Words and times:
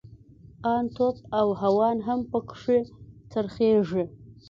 ان 0.73 0.83
توپ 0.95 1.17
او 1.39 1.47
هاوان 1.61 1.97
هم 2.07 2.19
پکښې 2.31 2.79
خرڅېږي. 3.31 4.03